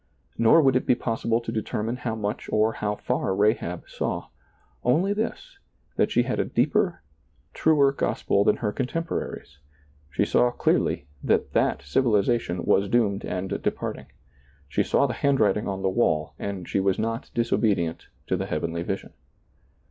[0.35, 4.29] Nor would it be possible to determine 1j*>w much or how far Rahab saw—
[4.83, 5.59] only this,
[5.95, 7.03] that she had a deeper,
[7.53, 9.59] truer gospel than her contem poraries;
[10.09, 14.07] she saw clearly that that civilization was doomed and departing—
[14.67, 18.81] she saw the handwriting on the wall, and she was not disobedient to the heavenly
[18.81, 19.13] vision.